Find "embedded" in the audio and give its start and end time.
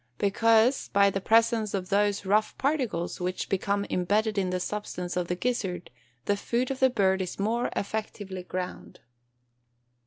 3.91-4.35